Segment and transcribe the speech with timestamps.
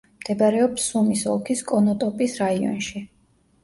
[0.21, 3.09] მდებარეობს სუმის ოლქის კონოტოპის რაიონში.